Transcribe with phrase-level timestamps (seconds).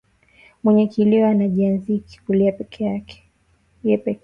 [0.63, 2.53] Mwenye kilio anajianziaka kulia
[3.83, 4.19] yepeke